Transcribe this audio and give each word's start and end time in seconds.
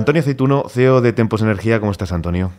Antonio 0.00 0.20
Aceituno, 0.20 0.64
CEO 0.68 1.00
de 1.00 1.12
Tempos 1.12 1.42
Energía, 1.42 1.78
¿cómo 1.78 1.92
estás, 1.92 2.12
Antonio? 2.12 2.52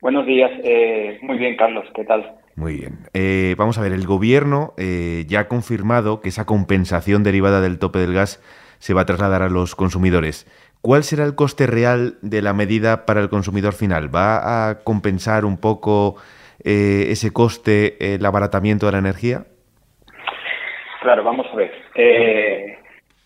Buenos 0.00 0.24
días, 0.24 0.50
eh, 0.64 1.18
muy 1.20 1.36
bien, 1.36 1.56
Carlos, 1.56 1.84
¿qué 1.94 2.04
tal? 2.04 2.36
Muy 2.54 2.76
bien. 2.76 3.00
Eh, 3.12 3.54
vamos 3.58 3.76
a 3.76 3.82
ver, 3.82 3.92
el 3.92 4.06
gobierno 4.06 4.72
eh, 4.78 5.24
ya 5.28 5.40
ha 5.40 5.48
confirmado 5.48 6.20
que 6.20 6.30
esa 6.30 6.46
compensación 6.46 7.22
derivada 7.22 7.60
del 7.60 7.78
tope 7.78 7.98
del 7.98 8.14
gas 8.14 8.42
se 8.78 8.94
va 8.94 9.02
a 9.02 9.04
trasladar 9.04 9.42
a 9.42 9.50
los 9.50 9.74
consumidores. 9.74 10.46
¿Cuál 10.80 11.02
será 11.02 11.24
el 11.24 11.34
coste 11.34 11.66
real 11.66 12.18
de 12.22 12.40
la 12.40 12.52
medida 12.52 13.04
para 13.04 13.20
el 13.20 13.28
consumidor 13.28 13.74
final? 13.74 14.14
¿Va 14.14 14.70
a 14.70 14.78
compensar 14.84 15.44
un 15.44 15.58
poco 15.58 16.16
ese 16.60 17.30
coste, 17.32 18.14
el 18.14 18.24
abaratamiento 18.24 18.86
de 18.86 18.92
la 18.92 18.98
energía? 18.98 19.44
Claro, 21.06 21.22
vamos 21.22 21.46
a 21.52 21.54
ver. 21.54 21.70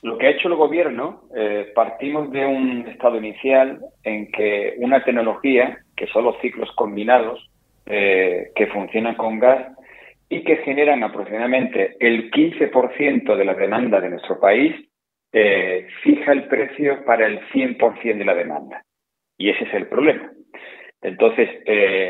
Lo 0.02 0.19
que 0.19 0.27
ha 0.27 0.30
hecho 0.33 0.48
el 0.48 0.55
gobierno, 0.55 1.23
eh, 1.34 1.73
partimos 1.75 2.30
de 2.30 2.45
un 2.45 2.87
estado 2.89 3.16
inicial 3.16 3.80
en 4.05 4.30
que 4.33 4.75
una 4.80 5.03
tecnología, 5.03 5.79
que 5.97 6.06
son 6.09 6.25
los 6.25 6.39
ciclos 6.43 6.70
combinados, 6.77 7.51
eh, 7.87 8.51
que 8.55 8.66
funcionan 8.66 9.15
con 9.15 9.39
gas 9.39 9.66
y 10.29 10.45
que 10.45 10.59
generan 10.59 11.03
aproximadamente 11.05 11.97
el 12.01 12.30
15% 12.30 13.34
de 13.34 13.45
la 13.47 13.55
demanda 13.55 13.98
de 13.98 14.11
nuestro 14.11 14.39
país, 14.39 14.75
eh, 15.33 15.87
fija 16.03 16.33
el 16.33 16.48
precio 16.48 17.03
para 17.06 17.27
el 17.27 17.41
100% 17.51 18.19
de 18.19 18.25
la 18.27 18.34
demanda. 18.34 18.83
Y 19.39 19.48
ese 19.48 19.65
es 19.65 19.73
el 19.73 19.87
problema. 19.87 20.31
Entonces, 21.01 21.48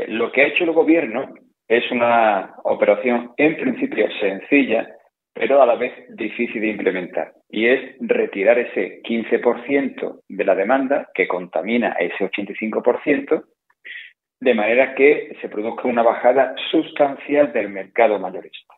lo 0.09 0.33
que 0.33 0.43
ha 0.43 0.49
hecho 0.49 0.65
el 0.65 0.73
gobierno 0.73 1.33
es 1.69 1.89
una 1.93 2.55
operación 2.65 3.31
en 3.37 3.55
principio 3.57 4.09
sencilla, 4.19 4.97
pero 5.33 5.63
a 5.63 5.67
la 5.67 5.77
vez 5.77 5.93
difícil 6.11 6.61
de 6.61 6.69
implementar. 6.69 7.33
Y 7.49 7.67
es 7.67 7.97
retirar 8.01 8.59
ese 8.59 9.01
15% 9.03 10.23
de 10.29 10.45
la 10.45 10.55
demanda 10.55 11.09
que 11.15 11.29
contamina 11.29 11.93
ese 11.93 12.25
85%, 12.25 13.45
de 14.41 14.55
manera 14.55 14.95
que 14.95 15.37
se 15.41 15.49
produzca 15.49 15.89
una 15.89 16.03
bajada 16.03 16.55
sustancial 16.71 17.53
del 17.53 17.69
mercado 17.69 18.19
mayorista. 18.19 18.75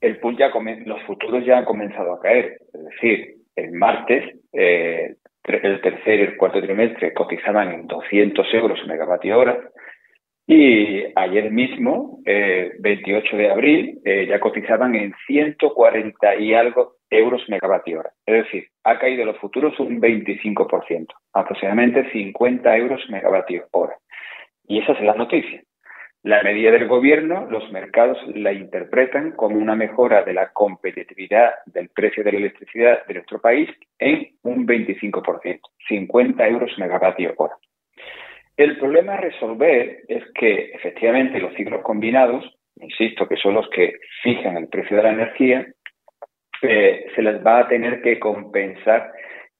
El 0.00 0.18
pool 0.18 0.36
ya 0.36 0.50
los 0.86 1.02
futuros 1.02 1.44
ya 1.44 1.58
han 1.58 1.64
comenzado 1.64 2.14
a 2.14 2.20
caer, 2.20 2.58
es 2.72 2.84
decir, 2.84 3.34
el 3.56 3.72
martes, 3.72 4.36
eh, 4.52 5.16
el 5.44 5.80
tercer 5.80 6.20
y 6.20 6.22
el 6.22 6.36
cuarto 6.36 6.60
trimestre 6.60 7.12
cotizaban 7.12 7.72
en 7.72 7.86
200 7.86 8.54
euros 8.54 8.86
megavatio 8.86 9.38
hora, 9.38 9.58
y 10.50 11.04
ayer 11.14 11.50
mismo, 11.50 12.20
28 12.24 12.24
eh, 12.24 13.36
de 13.36 13.50
abril, 13.50 14.00
eh, 14.02 14.26
ya 14.26 14.40
cotizaban 14.40 14.94
en 14.94 15.14
140 15.26 16.36
y 16.36 16.54
algo 16.54 16.94
euros 17.10 17.42
megavatio 17.48 18.00
hora. 18.00 18.12
Es 18.24 18.44
decir, 18.44 18.68
ha 18.84 18.98
caído 18.98 19.26
los 19.26 19.36
futuros 19.36 19.78
un 19.78 20.00
25%, 20.00 21.06
aproximadamente 21.34 22.10
50 22.12 22.76
euros 22.78 23.02
megavatio 23.10 23.66
hora. 23.72 23.96
Y 24.66 24.78
esa 24.78 24.92
es 24.92 25.02
la 25.02 25.14
noticia. 25.14 25.62
La 26.22 26.42
medida 26.42 26.70
del 26.70 26.88
gobierno, 26.88 27.46
los 27.50 27.70
mercados 27.70 28.16
la 28.34 28.54
interpretan 28.54 29.32
como 29.32 29.56
una 29.56 29.76
mejora 29.76 30.22
de 30.22 30.32
la 30.32 30.50
competitividad 30.54 31.56
del 31.66 31.90
precio 31.90 32.24
de 32.24 32.32
la 32.32 32.38
electricidad 32.38 33.06
de 33.06 33.14
nuestro 33.14 33.38
país 33.38 33.68
en 33.98 34.30
un 34.44 34.66
25%, 34.66 35.60
50 35.88 36.48
euros 36.48 36.72
megavatio 36.78 37.34
hora. 37.36 37.54
El 38.58 38.76
problema 38.76 39.14
a 39.14 39.20
resolver 39.20 40.00
es 40.08 40.24
que 40.34 40.72
efectivamente 40.74 41.38
los 41.38 41.54
ciclos 41.54 41.80
combinados, 41.84 42.44
insisto 42.80 43.28
que 43.28 43.36
son 43.36 43.54
los 43.54 43.70
que 43.70 43.92
fijan 44.24 44.56
el 44.56 44.66
precio 44.66 44.96
de 44.96 45.02
la 45.04 45.12
energía, 45.12 45.64
eh, 46.62 47.06
se 47.14 47.22
les 47.22 47.36
va 47.46 47.60
a 47.60 47.68
tener 47.68 48.02
que 48.02 48.18
compensar 48.18 49.12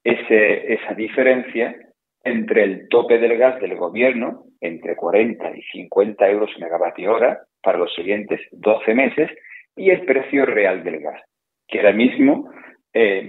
ese, 0.03 0.75
esa 0.75 0.95
diferencia 0.95 1.77
entre 2.25 2.65
el 2.65 2.89
tope 2.89 3.19
del 3.19 3.39
gas 3.39 3.61
del 3.61 3.77
gobierno, 3.77 4.47
entre 4.61 4.97
40 4.97 5.57
y 5.57 5.63
50 5.63 6.29
euros 6.29 6.51
megavatio 6.59 7.13
hora 7.13 7.39
para 7.63 7.79
los 7.79 7.95
siguientes 7.95 8.41
12 8.51 8.95
meses, 8.95 9.31
y 9.77 9.91
el 9.91 10.07
precio 10.07 10.45
real 10.45 10.83
del 10.83 10.99
gas, 10.99 11.23
que 11.69 11.79
ahora 11.79 11.93
mismo 11.93 12.51
eh, 12.93 13.23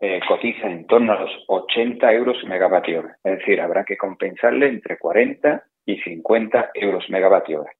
eh, 0.00 0.20
cotiza 0.26 0.66
en 0.66 0.86
torno 0.86 1.12
a 1.12 1.20
los 1.20 1.44
80 1.46 2.12
euros 2.12 2.42
megavatio. 2.46 3.04
Es 3.22 3.38
decir, 3.38 3.60
habrá 3.60 3.84
que 3.84 3.96
compensarle 3.96 4.68
entre 4.68 4.98
40 4.98 5.62
y 5.84 6.00
50 6.00 6.70
euros 6.74 7.04
megavatio 7.10 7.60
hora. 7.60 7.72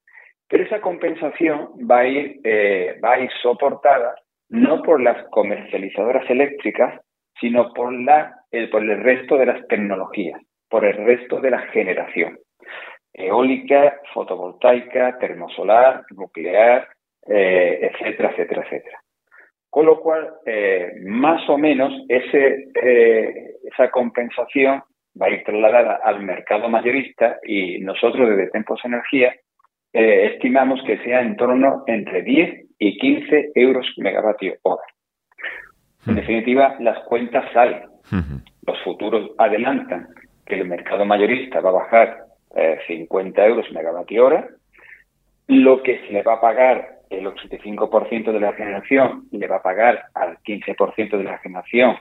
Pero 0.48 0.64
esa 0.64 0.80
compensación 0.80 1.70
va 1.90 2.00
a 2.00 2.06
ir, 2.06 2.40
eh, 2.44 2.98
va 3.02 3.14
a 3.14 3.20
ir 3.20 3.30
soportada 3.40 4.14
no 4.50 4.82
por 4.82 5.00
las 5.00 5.24
comercializadoras 5.28 6.28
eléctricas, 6.28 7.00
sino 7.40 7.72
por, 7.72 7.92
la, 7.92 8.34
el, 8.50 8.68
por 8.68 8.82
el 8.82 9.00
resto 9.02 9.36
de 9.38 9.46
las 9.46 9.66
tecnologías, 9.68 10.42
por 10.68 10.84
el 10.84 10.96
resto 10.96 11.40
de 11.40 11.50
la 11.50 11.60
generación. 11.68 12.38
Eólica, 13.12 14.00
fotovoltaica, 14.12 15.18
termosolar, 15.18 16.02
nuclear, 16.10 16.88
eh, 17.26 17.90
etcétera, 17.92 18.30
etcétera, 18.30 18.62
etcétera. 18.64 19.00
Lo 19.90 19.98
cual, 19.98 20.34
eh, 20.46 20.92
más 21.04 21.48
o 21.48 21.58
menos, 21.58 21.92
ese, 22.08 22.68
eh, 22.80 23.56
esa 23.64 23.90
compensación 23.90 24.84
va 25.20 25.26
a 25.26 25.30
ir 25.30 25.42
trasladada 25.42 25.98
al 26.04 26.22
mercado 26.22 26.68
mayorista 26.68 27.38
y 27.44 27.80
nosotros 27.80 28.28
desde 28.28 28.50
Tempos 28.50 28.80
Energía 28.84 29.34
eh, 29.92 30.30
estimamos 30.32 30.80
que 30.86 30.98
sea 30.98 31.22
en 31.22 31.34
torno 31.34 31.82
entre 31.88 32.22
10 32.22 32.66
y 32.78 32.98
15 32.98 33.50
euros 33.56 33.84
megavatio 33.96 34.54
hora. 34.62 34.84
En 36.06 36.14
definitiva, 36.14 36.76
las 36.78 37.00
cuentas 37.06 37.52
salen. 37.52 37.82
Los 38.64 38.80
futuros 38.84 39.32
adelantan 39.38 40.06
que 40.46 40.54
el 40.54 40.68
mercado 40.68 41.04
mayorista 41.04 41.58
va 41.60 41.70
a 41.70 41.82
bajar 41.82 42.16
50 42.86 43.44
euros 43.44 43.66
megavatio 43.72 44.24
hora. 44.24 44.48
Lo 45.48 45.82
que 45.82 45.98
se 46.06 46.12
le 46.12 46.22
va 46.22 46.34
a 46.34 46.40
pagar 46.40 46.99
el 47.10 47.26
85% 47.26 48.32
de 48.32 48.40
la 48.40 48.52
generación 48.52 49.26
le 49.32 49.48
va 49.48 49.56
a 49.56 49.62
pagar 49.62 50.04
al 50.14 50.38
15% 50.38 51.18
de 51.18 51.24
la 51.24 51.38
generación 51.38 51.96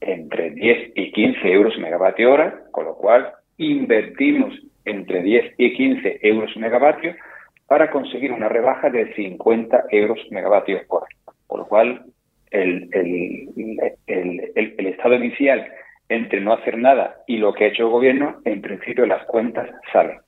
entre 0.00 0.50
10 0.50 0.92
y 0.96 1.12
15 1.12 1.52
euros 1.52 1.78
megavatio 1.78 2.32
hora, 2.32 2.64
con 2.72 2.84
lo 2.84 2.96
cual 2.96 3.32
invertimos 3.56 4.52
entre 4.84 5.22
10 5.22 5.54
y 5.56 5.72
15 5.74 6.18
euros 6.22 6.54
megavatio 6.56 7.14
para 7.66 7.90
conseguir 7.90 8.32
una 8.32 8.48
rebaja 8.48 8.90
de 8.90 9.14
50 9.14 9.84
euros 9.90 10.18
megavatio 10.30 10.82
hora. 10.88 11.06
Por 11.46 11.60
lo 11.60 11.66
cual, 11.66 12.04
el, 12.50 12.88
el, 14.06 14.86
estado 14.86 15.14
inicial 15.14 15.66
entre 16.08 16.40
no 16.40 16.52
hacer 16.52 16.76
nada 16.78 17.16
y 17.26 17.38
lo 17.38 17.54
que 17.54 17.64
ha 17.64 17.68
hecho 17.68 17.84
el 17.84 17.90
gobierno, 17.90 18.40
en 18.44 18.60
principio 18.60 19.06
las 19.06 19.24
cuentas 19.26 19.70
salen. 19.92 20.18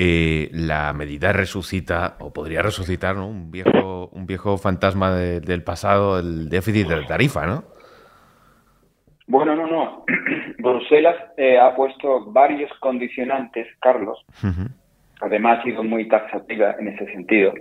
Eh, 0.00 0.48
la 0.52 0.92
medida 0.92 1.32
resucita, 1.32 2.14
o 2.20 2.32
podría 2.32 2.62
resucitar, 2.62 3.16
¿no? 3.16 3.26
un, 3.26 3.50
viejo, 3.50 4.08
un 4.12 4.26
viejo 4.26 4.56
fantasma 4.56 5.10
del 5.16 5.64
pasado, 5.64 6.20
el 6.20 6.48
déficit 6.48 6.86
de 6.86 7.02
tarifa, 7.02 7.46
¿no? 7.46 7.64
Bueno, 9.26 9.56
no, 9.56 9.66
no. 9.66 10.04
Bruselas 10.58 11.16
eh, 11.36 11.58
ha 11.58 11.74
puesto 11.74 12.26
varios 12.26 12.70
condicionantes, 12.78 13.66
Carlos. 13.80 14.24
Además, 15.20 15.58
ha 15.58 15.62
sido 15.64 15.82
muy 15.82 16.06
taxativa 16.06 16.76
en 16.78 16.86
ese 16.86 17.06
sentido. 17.06 17.52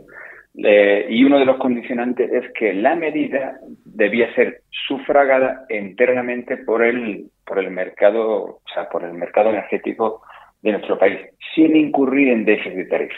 Eh, 0.63 1.07
y 1.09 1.23
uno 1.23 1.39
de 1.39 1.45
los 1.45 1.57
condicionantes 1.57 2.31
es 2.31 2.53
que 2.53 2.71
la 2.71 2.95
medida 2.95 3.57
debía 3.83 4.31
ser 4.35 4.61
sufragada 4.87 5.65
internamente 5.71 6.57
por 6.57 6.83
el, 6.83 7.31
por 7.47 7.57
el 7.57 7.71
mercado, 7.71 8.43
o 8.43 8.61
sea, 8.71 8.87
por 8.89 9.03
el 9.03 9.13
mercado 9.13 9.49
energético 9.49 10.21
de 10.67 10.77
nuestro 10.77 10.97
país, 10.97 11.19
sin 11.55 11.75
incurrir 11.75 12.29
en 12.29 12.45
déficit 12.45 12.73
de 12.73 12.85
tarifa. 12.85 13.15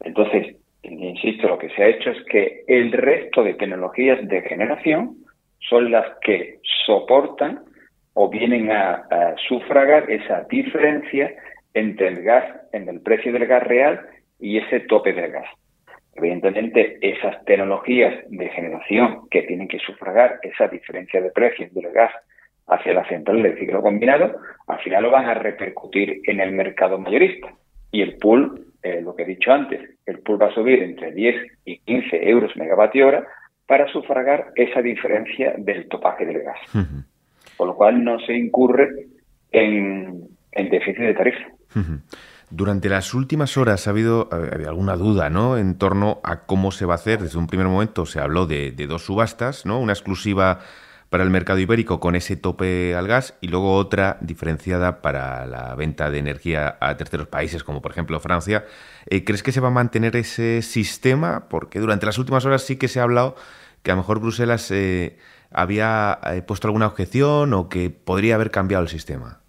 Entonces, 0.00 0.56
insisto, 0.82 1.48
lo 1.48 1.58
que 1.58 1.70
se 1.70 1.82
ha 1.82 1.88
hecho 1.88 2.10
es 2.10 2.22
que 2.24 2.64
el 2.66 2.92
resto 2.92 3.42
de 3.42 3.54
tecnologías 3.54 4.26
de 4.28 4.42
generación 4.42 5.16
son 5.68 5.90
las 5.90 6.06
que 6.20 6.58
soportan 6.84 7.60
o 8.14 8.28
vienen 8.28 8.70
a, 8.70 9.04
sufragar 9.48 10.10
esa 10.10 10.46
diferencia 10.48 11.34
entre 11.74 12.08
el 12.08 12.22
gas, 12.22 12.44
en 12.72 12.88
el 12.88 13.00
precio 13.00 13.32
del 13.32 13.46
gas 13.46 13.62
real 13.62 14.00
y 14.38 14.58
ese 14.58 14.80
tope 14.80 15.12
del 15.12 15.32
gas. 15.32 15.48
Evidentemente, 16.14 16.96
esas 17.02 17.44
tecnologías 17.44 18.14
de 18.28 18.48
generación 18.48 19.28
que 19.30 19.42
tienen 19.42 19.68
que 19.68 19.78
sufragar 19.80 20.38
esa 20.42 20.68
diferencia 20.68 21.20
de 21.20 21.30
precio 21.30 21.68
del 21.72 21.92
gas 21.92 22.12
hacia 22.66 22.94
la 22.94 23.08
central 23.08 23.42
del 23.42 23.58
ciclo 23.58 23.82
combinado, 23.82 24.36
al 24.66 24.78
final 24.80 25.04
lo 25.04 25.10
van 25.10 25.26
a 25.26 25.34
repercutir 25.34 26.20
en 26.24 26.40
el 26.40 26.52
mercado 26.52 26.98
mayorista. 26.98 27.48
Y 27.92 28.02
el 28.02 28.16
pool, 28.16 28.66
eh, 28.82 29.00
lo 29.02 29.14
que 29.14 29.22
he 29.22 29.26
dicho 29.26 29.52
antes, 29.52 29.80
el 30.04 30.18
pool 30.20 30.42
va 30.42 30.48
a 30.48 30.54
subir 30.54 30.82
entre 30.82 31.12
10 31.12 31.34
y 31.64 31.78
15 31.78 32.28
euros 32.28 32.56
megavatio 32.56 33.06
hora 33.06 33.26
para 33.66 33.86
sufragar 33.88 34.52
esa 34.54 34.80
diferencia 34.80 35.54
del 35.58 35.88
topaje 35.88 36.24
del 36.24 36.42
gas. 36.42 36.58
Con 37.56 37.68
lo 37.68 37.74
cual 37.74 38.02
no 38.02 38.18
se 38.20 38.34
incurre 38.34 38.88
en, 39.50 40.28
déficit 40.52 40.98
de 40.98 41.14
tarifa. 41.14 41.46
Durante 42.50 42.88
las 42.88 43.12
últimas 43.12 43.56
horas 43.56 43.86
ha 43.86 43.90
habido, 43.90 44.28
alguna 44.66 44.96
duda 44.96 45.30
¿no? 45.30 45.58
en 45.58 45.78
torno 45.78 46.20
a 46.22 46.46
cómo 46.46 46.70
se 46.70 46.86
va 46.86 46.94
a 46.94 46.96
hacer. 46.96 47.20
Desde 47.20 47.38
un 47.38 47.48
primer 47.48 47.66
momento 47.66 48.06
se 48.06 48.20
habló 48.20 48.46
de, 48.46 48.72
dos 48.86 49.04
subastas, 49.04 49.66
¿no? 49.66 49.80
una 49.80 49.92
exclusiva 49.92 50.60
para 51.16 51.24
el 51.24 51.30
mercado 51.30 51.58
ibérico 51.58 51.98
con 51.98 52.14
ese 52.14 52.36
tope 52.36 52.94
al 52.94 53.08
gas 53.08 53.38
y 53.40 53.48
luego 53.48 53.72
otra 53.76 54.18
diferenciada 54.20 55.00
para 55.00 55.46
la 55.46 55.74
venta 55.74 56.10
de 56.10 56.18
energía 56.18 56.76
a 56.78 56.94
terceros 56.98 57.26
países, 57.26 57.64
como 57.64 57.80
por 57.80 57.90
ejemplo 57.90 58.20
Francia. 58.20 58.64
Eh, 59.08 59.24
¿Crees 59.24 59.42
que 59.42 59.50
se 59.50 59.62
va 59.62 59.68
a 59.68 59.70
mantener 59.70 60.14
ese 60.14 60.60
sistema? 60.60 61.48
Porque 61.48 61.78
durante 61.78 62.04
las 62.04 62.18
últimas 62.18 62.44
horas 62.44 62.66
sí 62.66 62.78
que 62.78 62.88
se 62.88 63.00
ha 63.00 63.04
hablado 63.04 63.34
que 63.82 63.92
a 63.92 63.94
lo 63.94 64.02
mejor 64.02 64.20
Bruselas 64.20 64.70
eh, 64.70 65.16
había 65.50 66.18
eh, 66.34 66.42
puesto 66.46 66.68
alguna 66.68 66.86
objeción 66.86 67.54
o 67.54 67.70
que 67.70 67.88
podría 67.88 68.34
haber 68.34 68.50
cambiado 68.50 68.82
el 68.82 68.90
sistema. 68.90 69.40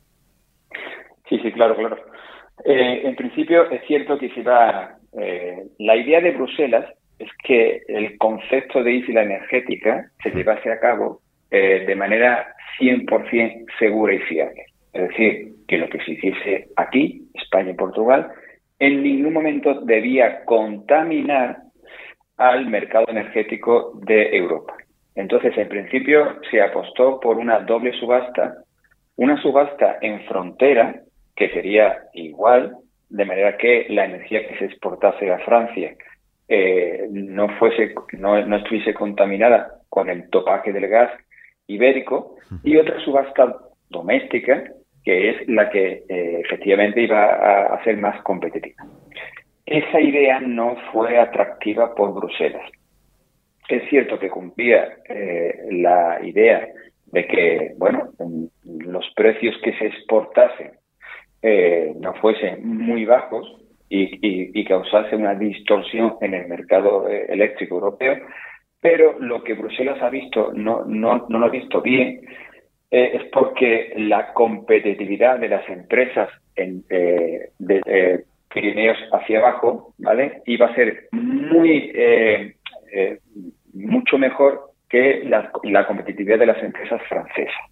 Sí, 1.27 1.37
sí, 1.43 1.51
claro, 1.51 1.75
claro. 1.75 1.97
en 2.63 3.13
principio 3.17 3.69
es 3.69 3.85
cierto 3.87 4.17
que 4.17 4.29
si 4.29 4.41
va, 4.41 4.95
la 5.79 5.95
idea 5.97 6.21
de 6.21 6.31
Bruselas 6.31 6.85
es 7.19 7.29
que 7.43 7.81
el 7.89 8.17
concepto 8.17 8.81
de 8.83 8.93
isla 8.93 9.23
energética 9.23 10.09
se 10.23 10.29
llevase 10.29 10.71
a 10.71 10.79
cabo 10.79 11.26
eh, 11.51 11.85
de 11.85 11.95
manera 11.95 12.55
100% 12.79 13.65
segura 13.79 14.13
y 14.13 14.19
fiable. 14.19 14.65
Es 14.93 15.09
decir, 15.09 15.53
que 15.67 15.77
lo 15.77 15.89
que 15.89 15.99
se 15.99 16.11
hiciese 16.11 16.67
aquí, 16.75 17.29
España 17.33 17.71
y 17.71 17.75
Portugal, 17.75 18.31
en 18.79 19.03
ningún 19.03 19.33
momento 19.33 19.81
debía 19.81 20.43
contaminar 20.45 21.57
al 22.37 22.67
mercado 22.67 23.05
energético 23.09 23.99
de 24.05 24.35
Europa. 24.35 24.75
Entonces, 25.15 25.57
en 25.57 25.67
principio, 25.67 26.39
se 26.51 26.61
apostó 26.61 27.19
por 27.19 27.37
una 27.37 27.59
doble 27.59 27.91
subasta, 27.99 28.55
una 29.15 29.41
subasta 29.41 29.97
en 30.01 30.21
frontera, 30.25 31.01
que 31.35 31.49
sería 31.49 32.03
igual, 32.13 32.75
de 33.09 33.25
manera 33.25 33.57
que 33.57 33.87
la 33.89 34.05
energía 34.05 34.47
que 34.47 34.57
se 34.57 34.65
exportase 34.65 35.31
a 35.31 35.39
Francia 35.39 35.95
eh, 36.47 37.07
no 37.09 37.49
fuese, 37.57 37.95
no, 38.13 38.45
no 38.45 38.57
estuviese 38.57 38.93
contaminada 38.93 39.71
con 39.89 40.09
el 40.09 40.29
topaje 40.29 40.71
del 40.71 40.87
gas 40.87 41.11
ibérico 41.67 42.35
y 42.63 42.77
otra 42.77 42.99
subasta 42.99 43.57
doméstica 43.89 44.63
que 45.03 45.29
es 45.29 45.47
la 45.47 45.69
que 45.69 46.03
eh, 46.09 46.41
efectivamente 46.43 47.01
iba 47.01 47.23
a, 47.23 47.75
a, 47.75 47.83
ser 47.85 47.95
más 47.95 48.21
competitiva. 48.23 48.83
Esa 49.65 50.01
idea 50.01 50.41
no 50.41 50.75
fue 50.91 51.17
atractiva 51.17 51.95
por 51.95 52.13
Bruselas. 52.13 52.69
Es 53.69 53.89
cierto 53.89 54.19
que 54.19 54.29
cumplía 54.29 54.97
eh, 55.07 55.59
la 55.71 56.19
idea 56.23 56.67
de 57.05 57.25
que, 57.25 57.73
bueno, 57.77 58.09
los 58.65 59.05
precios 59.15 59.55
que 59.63 59.73
se 59.77 59.87
exportasen 59.87 60.71
eh, 61.41 61.93
no 62.01 62.13
fuesen 62.15 62.67
muy 62.67 63.05
bajos 63.05 63.45
y, 63.87 64.59
y, 64.59 64.65
causase 64.65 65.15
una 65.15 65.35
distorsión 65.35 66.15
en 66.19 66.33
el 66.33 66.49
mercado 66.49 67.07
eléctrico 67.07 67.75
europeo, 67.75 68.17
pero 68.89 69.19
lo 69.19 69.43
que 69.43 69.53
Bruselas 69.53 70.01
ha 70.01 70.09
visto, 70.09 70.53
no, 70.53 70.85
no, 70.85 71.25
no 71.27 71.39
lo 71.39 71.47
ha 71.47 71.49
visto 71.49 71.81
bien, 71.81 72.21
eh, 72.89 73.11
es 73.15 73.23
porque 73.33 73.91
la 73.97 74.31
competitividad 74.33 75.39
de 75.39 75.49
las 75.49 75.67
empresas 75.67 76.29
en, 76.55 76.85
eh, 76.89 77.49
de 77.59 77.81
eh, 77.85 78.23
Pirineos 78.47 78.97
hacia 79.11 79.39
abajo, 79.39 79.93
¿vale? 79.97 80.41
Iba 80.45 80.67
a 80.67 80.75
ser 80.75 81.09
muy, 81.11 81.91
mucho 83.73 84.17
mejor 84.17 84.71
que 84.87 85.25
la, 85.25 85.51
la, 85.63 85.85
competitividad 85.85 86.39
de 86.39 86.45
las 86.45 86.63
empresas 86.63 87.01
francesas. 87.09 87.65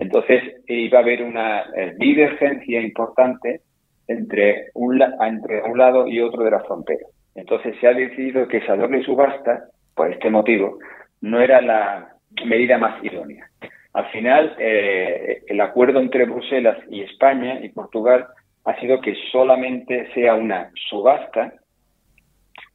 Entonces, 0.00 0.42
iba 0.66 0.98
a 0.98 1.02
haber 1.02 1.22
una 1.22 1.66
divergencia 1.98 2.80
importante 2.80 3.60
entre 4.08 4.70
un, 4.74 5.00
entre 5.20 5.62
un 5.62 5.78
lado 5.78 6.08
y 6.08 6.20
otro 6.20 6.42
de 6.42 6.50
la 6.50 6.64
frontera. 6.64 7.06
Entonces, 7.36 7.76
se 7.80 7.86
ha 7.86 7.92
decidido 7.92 8.48
que 8.48 8.56
esa 8.56 8.74
doble 8.74 9.04
subasta 9.04 9.68
por 9.96 10.12
este 10.12 10.30
motivo, 10.30 10.78
no 11.22 11.40
era 11.40 11.60
la 11.60 12.12
medida 12.44 12.78
más 12.78 13.02
idónea. 13.02 13.50
Al 13.94 14.06
final, 14.10 14.54
eh, 14.58 15.42
el 15.48 15.60
acuerdo 15.60 16.00
entre 16.00 16.26
Bruselas 16.26 16.76
y 16.90 17.00
España 17.00 17.58
y 17.62 17.70
Portugal 17.70 18.26
ha 18.66 18.78
sido 18.78 19.00
que 19.00 19.14
solamente 19.32 20.12
sea 20.12 20.34
una 20.34 20.70
subasta 20.88 21.54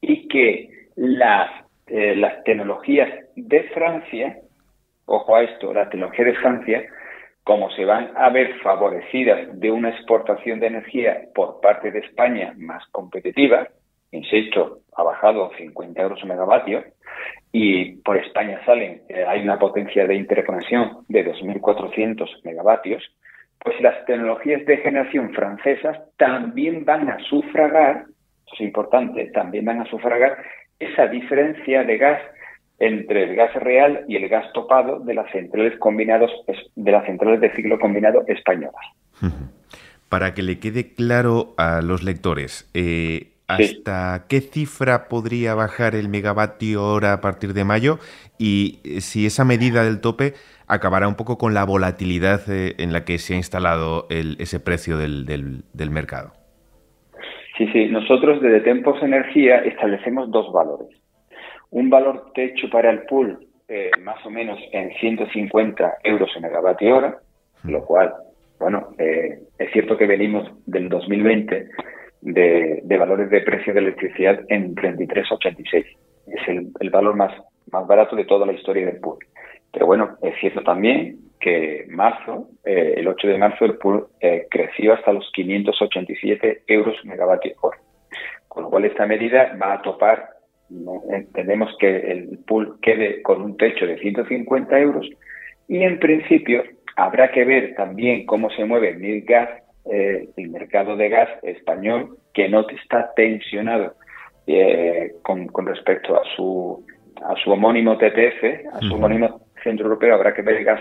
y 0.01 0.27
que 0.27 0.69
las, 0.95 1.51
eh, 1.88 2.15
las 2.15 2.44
tecnologías 2.44 3.09
de 3.35 3.63
Francia, 3.69 4.38
ojo 5.06 5.35
a 5.35 5.44
esto, 5.44 5.73
las 5.73 5.89
tecnologías 5.89 6.27
de 6.27 6.35
Francia, 6.35 6.85
como 7.44 7.69
se 7.71 7.85
van 7.85 8.12
a 8.15 8.29
ver 8.29 8.57
favorecidas 8.59 9.59
de 9.59 9.69
una 9.69 9.89
exportación 9.89 10.59
de 10.59 10.68
energía 10.68 11.21
por 11.35 11.59
parte 11.62 11.91
de 11.91 12.00
España 12.00 12.53
más 12.57 12.83
competitiva, 12.88 13.68
insisto, 14.11 14.79
ha 14.95 15.03
bajado 15.03 15.51
50 15.57 16.01
euros 16.01 16.23
megavatio 16.25 16.83
y 17.51 17.93
por 17.97 18.17
España 18.17 18.61
salen, 18.65 19.01
eh, 19.09 19.25
hay 19.27 19.41
una 19.41 19.59
potencia 19.59 20.05
de 20.07 20.15
interconexión 20.15 20.99
de 21.07 21.25
2.400 21.25 22.43
megavatios, 22.43 23.03
pues 23.59 23.79
las 23.81 24.05
tecnologías 24.05 24.65
de 24.65 24.77
generación 24.77 25.33
francesas 25.33 25.99
también 26.17 26.85
van 26.85 27.09
a 27.09 27.19
sufragar, 27.29 28.05
eso 28.45 28.55
es 28.55 28.61
importante, 28.61 29.29
también 29.33 29.65
van 29.65 29.81
a 29.81 29.85
sufragar 29.85 30.37
esa 30.79 31.07
diferencia 31.07 31.83
de 31.83 31.97
gas 31.97 32.21
entre 32.79 33.25
el 33.25 33.35
gas 33.35 33.53
real 33.53 34.05
y 34.07 34.15
el 34.15 34.27
gas 34.27 34.51
topado 34.53 34.99
de 34.99 35.13
las 35.13 35.31
centrales 35.31 35.77
combinados 35.77 36.31
de 36.75 36.91
las 36.91 37.05
centrales 37.05 37.39
de 37.39 37.53
ciclo 37.53 37.79
combinado 37.79 38.23
españolas. 38.27 38.81
Para 40.09 40.33
que 40.33 40.41
le 40.41 40.59
quede 40.59 40.93
claro 40.95 41.53
a 41.57 41.81
los 41.81 42.03
lectores, 42.03 42.69
eh, 42.73 43.31
¿Hasta 43.56 44.25
qué 44.30 44.42
cifra 44.42 45.07
podría 45.07 45.53
bajar 45.56 45.95
el 45.95 46.09
megavatio 46.09 46.83
hora 46.83 47.13
a 47.13 47.21
partir 47.21 47.53
de 47.53 47.63
mayo? 47.63 47.98
Y 48.38 48.80
eh, 48.83 49.01
si 49.01 49.25
esa 49.25 49.45
medida 49.45 49.83
del 49.83 50.01
tope 50.01 50.33
acabará 50.68 51.07
un 51.07 51.15
poco 51.15 51.38
con 51.38 51.53
la 51.53 51.65
volatilidad 51.65 52.42
eh, 52.50 52.75
en 52.77 52.94
la 52.94 53.03
que 53.03 53.18
se 53.18 53.33
ha 53.33 53.38
instalado 53.38 54.07
ese 54.09 54.59
precio 54.59 54.98
del, 54.98 55.25
del, 55.25 55.89
mercado. 55.89 56.31
Sí, 57.57 57.68
sí. 57.74 57.88
Nosotros 57.88 58.42
desde 58.42 58.62
Tempos 58.62 59.01
Energía 59.03 59.57
establecemos 59.57 60.31
dos 60.31 60.51
valores. 60.54 60.89
Un 61.69 61.89
valor 61.89 62.31
techo 62.33 62.69
para 62.69 62.89
el 62.89 63.04
pool 63.04 63.47
eh, 63.68 63.92
más 64.01 64.25
o 64.25 64.30
menos 64.30 64.59
en 64.71 64.92
150 65.00 65.97
euros 66.04 66.30
en 66.36 66.42
megavatio 66.42 66.95
hora, 66.95 67.18
lo 67.63 67.86
cual, 67.86 68.13
bueno, 68.59 68.89
es 68.97 69.71
cierto 69.71 69.97
que 69.97 70.07
venimos 70.07 70.50
del 70.65 70.89
2020 70.89 71.69
de, 72.21 72.97
valores 72.97 73.29
de 73.29 73.41
precio 73.41 73.73
de 73.73 73.79
electricidad 73.79 74.39
en 74.50 74.75
33,86. 74.75 75.85
Es 76.27 76.47
el, 76.47 76.89
valor 76.89 77.15
más, 77.15 77.33
más 77.71 77.88
barato 77.88 78.15
de 78.15 78.25
toda 78.25 78.45
la 78.45 78.53
historia 78.53 78.85
del 78.85 78.99
pool. 78.99 79.19
Pero 79.71 79.85
bueno, 79.85 80.18
es 80.21 80.35
cierto 80.40 80.63
también 80.63 81.18
que 81.40 81.85
marzo, 81.90 82.49
eh, 82.63 82.95
el 82.97 83.07
8 83.07 83.28
de 83.28 83.37
marzo, 83.37 83.66
el 83.66 83.78
pool 83.78 84.07
eh, 84.19 84.47
creció 84.49 84.94
hasta 84.94 85.11
los 85.11 85.30
587 85.33 86.63
euros 86.68 86.95
megavatio 87.04 87.54
hora. 87.61 87.78
Con 88.47 88.63
lo 88.63 88.69
cual 88.69 88.85
esta 88.85 89.06
medida 89.06 89.57
va 89.61 89.73
a 89.73 89.81
topar, 89.81 90.30
entendemos 91.09 91.75
que 91.80 92.11
el 92.11 92.40
pool 92.45 92.78
quede 92.81 93.21
con 93.21 93.42
un 93.42 93.57
techo 93.57 93.85
de 93.85 93.97
150 93.97 94.80
euros 94.80 95.09
y 95.68 95.83
en 95.83 95.99
principio 95.99 96.63
habrá 96.95 97.31
que 97.31 97.45
ver 97.45 97.75
también 97.75 98.25
cómo 98.25 98.49
se 98.51 98.66
mueve 98.66 98.90
el 98.90 99.21
gas 99.23 99.49
eh, 99.85 100.30
el 100.38 100.50
mercado 100.50 100.95
de 100.95 101.09
gas 101.09 101.30
español 101.44 102.18
que 102.33 102.47
no 102.50 102.68
está 102.69 103.14
tensionado 103.16 103.95
eh, 104.47 105.14
con, 105.23 105.50
respecto 105.66 106.16
a 106.16 106.23
su 106.35 106.85
a 107.23 107.35
su 107.35 107.52
homónimo 107.52 107.97
TTF, 107.97 108.73
a 108.73 108.80
su 108.80 108.95
homónimo 108.95 109.42
Centro 109.64 109.85
Europeo, 109.85 110.16
habrá 110.16 110.33
que 110.33 110.42
ver 110.42 110.56
el 110.56 110.66
gas 110.66 110.80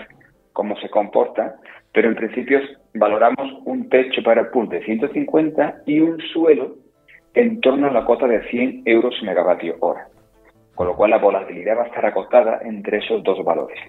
cómo 0.53 0.75
se 0.77 0.89
comporta, 0.89 1.55
pero 1.93 2.07
en 2.07 2.15
principio 2.15 2.59
valoramos 2.95 3.61
un 3.65 3.89
techo 3.89 4.23
para 4.23 4.41
el 4.41 4.47
pool 4.47 4.69
de 4.69 4.83
150 4.83 5.83
y 5.85 5.99
un 5.99 6.19
suelo 6.33 6.75
en 7.33 7.61
torno 7.61 7.87
a 7.87 7.91
la 7.91 8.05
cuota 8.05 8.27
de 8.27 8.41
100 8.49 8.83
euros 8.85 9.15
megavatio 9.23 9.75
hora, 9.79 10.07
con 10.75 10.87
lo 10.87 10.95
cual 10.95 11.11
la 11.11 11.19
volatilidad 11.19 11.77
va 11.77 11.83
a 11.83 11.87
estar 11.87 12.05
acotada 12.05 12.59
entre 12.63 12.97
esos 12.97 13.23
dos 13.23 13.43
valores. 13.43 13.79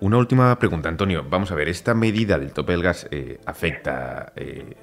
Una 0.00 0.18
última 0.18 0.58
pregunta, 0.58 0.88
Antonio. 0.88 1.24
Vamos 1.28 1.50
a 1.50 1.54
ver, 1.54 1.68
esta 1.68 1.94
medida 1.94 2.38
del 2.38 2.52
tope 2.52 2.72
del 2.72 2.82
gas 2.82 3.06
eh, 3.10 3.38
afecta 3.46 4.32
eh, 4.36 4.76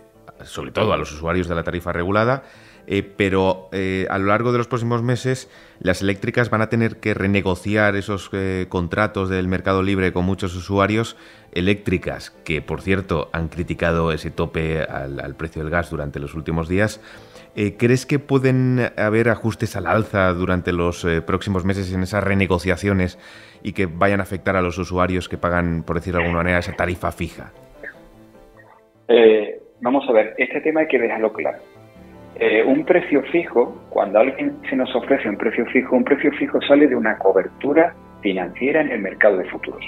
sobre 0.44 0.72
todo 0.72 0.94
a 0.94 0.98
los 0.98 1.12
usuarios 1.12 1.48
de 1.48 1.56
la 1.56 1.64
tarifa 1.64 1.92
regulada, 1.92 2.44
eh, 2.88 3.04
pero 3.04 3.70
a 3.72 4.18
lo 4.18 4.26
largo 4.26 4.52
de 4.52 4.58
los 4.58 4.68
próximos 4.68 5.02
meses 5.04 5.50
las 5.80 6.02
eléctricas 6.02 6.50
van 6.50 6.62
a 6.62 6.70
tener 6.70 6.98
que 6.98 7.14
renegociar 7.14 7.96
esos 7.96 8.30
contratos 8.70 9.30
del 9.30 9.48
mercado 9.48 9.84
libre 9.84 10.14
con 10.14 10.26
muchos 10.26 10.56
usuarios 10.56 11.18
eléctricas 11.54 12.32
que, 12.46 12.62
por 12.62 12.82
cierto, 12.82 13.30
han 13.34 13.48
criticado 13.48 14.12
ese 14.12 14.32
tope 14.32 14.82
al 14.82 15.36
precio 15.36 15.62
del 15.62 15.72
gas 15.72 15.90
durante 15.90 16.20
los 16.20 16.36
últimos 16.36 16.70
días. 16.70 17.02
Eh, 17.54 17.76
¿Crees 17.78 18.06
que 18.06 18.18
pueden 18.18 18.80
haber 18.98 19.28
ajustes 19.28 19.76
al 19.76 19.86
alza 19.86 20.32
durante 20.34 20.72
los 20.72 21.04
eh, 21.04 21.22
próximos 21.22 21.66
meses 21.66 21.94
en 21.94 22.04
esas 22.04 22.24
renegociaciones 22.24 23.20
y 23.62 23.74
que 23.74 23.88
vayan 23.88 24.22
a 24.22 24.24
afectar 24.24 24.56
a 24.56 24.62
los 24.62 24.78
usuarios 24.78 25.28
que 25.28 25.38
pagan, 25.38 25.84
por 25.84 25.98
decirlo 25.98 26.20
de 26.20 26.26
alguna 26.26 26.44
manera, 26.44 26.60
esa 26.60 26.74
tarifa 26.74 27.12
fija? 27.12 27.52
Eh, 29.10 29.60
vamos 29.82 30.08
a 30.08 30.14
ver, 30.14 30.34
este 30.38 30.62
tema 30.62 30.82
hay 30.82 30.88
que 30.88 30.98
dejarlo 30.98 31.34
claro. 31.34 31.60
Eh, 32.44 32.64
un 32.64 32.84
precio 32.86 33.22
fijo, 33.32 33.80
cuando 33.92 34.20
alguien 34.20 34.58
se 34.68 34.76
nos 34.76 34.96
ofrece 34.96 35.30
un 35.30 35.38
precio 35.38 35.64
fijo, 35.68 35.96
un 35.96 36.04
precio 36.04 36.32
fijo 36.32 36.60
sale 36.64 36.88
de 36.88 36.96
una 36.96 37.16
cobertura 37.20 37.94
financiera 38.24 38.82
en 38.82 38.90
el 38.90 39.00
mercado 39.00 39.38
de 39.38 39.46
futuros. 39.52 39.86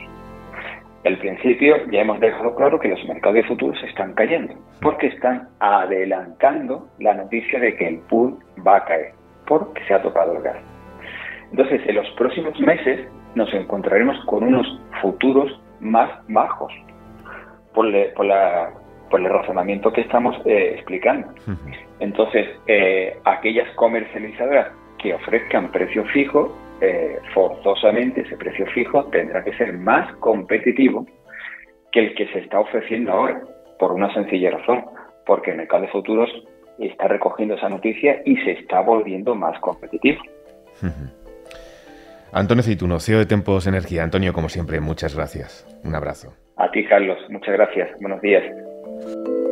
Al 1.04 1.18
principio 1.18 1.76
ya 1.90 2.02
hemos 2.02 2.20
dejado 2.20 2.54
claro 2.54 2.80
que 2.80 2.90
los 2.90 3.04
mercados 3.08 3.38
de 3.38 3.44
futuros 3.46 3.84
están 3.86 4.14
cayendo, 4.14 4.54
porque 4.84 5.08
están 5.08 5.50
adelantando 5.62 6.88
la 7.00 7.16
noticia 7.16 7.60
de 7.60 7.76
que 7.76 7.88
el 7.88 7.98
pool 8.02 8.38
va 8.66 8.78
a 8.78 8.86
caer, 8.86 9.14
porque 9.48 9.84
se 9.86 9.96
ha 9.96 10.04
tocado 10.04 10.38
el 10.38 10.44
gas. 10.44 10.58
Entonces, 11.50 11.82
en 11.88 11.96
los 11.96 12.08
próximos 12.12 12.60
meses 12.60 13.08
nos 13.34 13.52
encontraremos 13.56 14.24
con 14.26 14.44
unos 14.44 14.80
futuros 15.02 15.60
más 15.80 16.08
bajos, 16.28 16.72
por, 17.74 17.88
el 19.22 19.30
razonamiento 19.30 19.92
que 19.92 20.02
estamos 20.02 20.36
eh, 20.46 20.76
explicando. 20.76 21.28
Entonces, 22.00 22.48
eh, 22.68 23.18
aquellas 23.26 23.70
comercializadoras 23.76 24.72
que 24.98 25.14
ofrezcan 25.14 25.72
precio 25.72 26.06
fijo 26.06 26.56
eh, 26.82 27.20
forzosamente 27.34 28.22
ese 28.22 28.36
precio 28.36 28.66
fijo 28.74 29.06
tendrá 29.06 29.42
que 29.44 29.56
ser 29.56 29.72
más 29.72 30.14
competitivo 30.18 31.06
que 31.92 32.00
el 32.00 32.16
que 32.16 32.28
se 32.34 32.40
está 32.40 32.60
ofreciendo 32.60 33.14
ahora, 33.14 33.42
por 33.80 33.94
una 33.94 34.14
sencilla 34.14 34.52
razón, 34.52 34.84
porque 35.26 35.52
el 35.52 35.58
mercado 35.58 35.84
de 35.84 35.88
futuros 35.90 36.30
está 36.80 37.08
recogiendo 37.08 37.56
esa 37.56 37.70
noticia 37.70 38.22
y 38.26 38.36
se 38.38 38.52
está 38.52 38.82
volviendo 38.82 39.34
más 39.36 39.58
competitivo. 39.60 40.22
Antonio 42.34 42.64
Ceituno, 42.64 43.00
CEO 43.00 43.20
de 43.20 43.28
Tempos 43.28 43.68
Energía. 43.68 44.04
Antonio, 44.04 44.34
como 44.34 44.50
siempre, 44.50 44.82
muchas 44.82 45.16
gracias. 45.16 45.66
Un 45.86 45.96
abrazo. 45.96 46.34
A 46.58 46.70
ti, 46.72 46.84
Carlos. 46.86 47.18
Muchas 47.30 47.54
gracias. 47.54 47.92
Buenos 48.02 48.20
días. 48.22 48.44
Thank 48.86 49.28
you. 49.28 49.43